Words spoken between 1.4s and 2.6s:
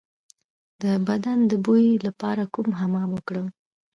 د بوی لپاره